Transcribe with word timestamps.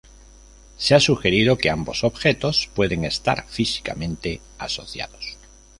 Se 0.77 0.95
ha 0.95 0.99
sugerido 0.99 1.59
que 1.59 1.69
ambos 1.69 2.03
objetos 2.03 2.71
pueden 2.73 3.05
estar 3.05 3.45
físicamente 3.47 4.41
asociados. 4.57 5.37